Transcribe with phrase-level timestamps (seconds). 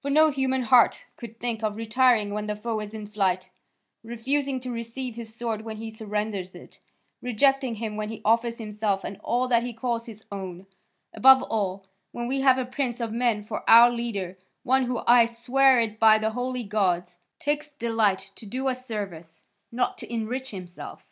[0.00, 3.50] For no human heart could think of retiring when the foe is in flight,
[4.04, 6.78] refusing to receive his sword when he surrenders it,
[7.20, 10.68] rejecting him when he offers himself and all that he calls his own;
[11.12, 15.26] above all, when we have a prince of men for our leader, one who, I
[15.26, 19.42] swear it by the holy gods, takes delight to do us service,
[19.72, 21.08] not to enrich himself."